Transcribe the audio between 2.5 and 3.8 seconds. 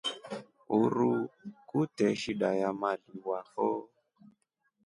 ya maliwa fo.